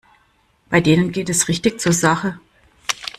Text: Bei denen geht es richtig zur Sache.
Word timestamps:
Bei 0.71 0.81
denen 0.81 1.11
geht 1.11 1.29
es 1.29 1.47
richtig 1.47 1.79
zur 1.79 1.93
Sache. 1.93 2.39